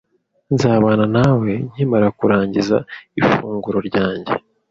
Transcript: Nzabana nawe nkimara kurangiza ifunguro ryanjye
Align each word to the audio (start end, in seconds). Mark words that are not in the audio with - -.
Nzabana 0.53 1.05
nawe 1.15 1.51
nkimara 1.71 2.07
kurangiza 2.17 2.77
ifunguro 3.19 3.77
ryanjye 3.87 4.33